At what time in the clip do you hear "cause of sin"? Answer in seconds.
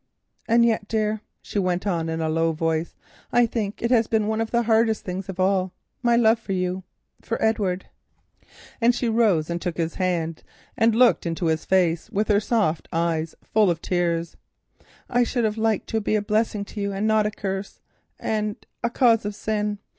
18.89-19.77